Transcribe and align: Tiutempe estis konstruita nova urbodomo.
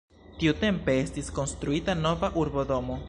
Tiutempe 0.43 0.95
estis 1.01 1.29
konstruita 1.37 1.97
nova 2.01 2.31
urbodomo. 2.45 2.99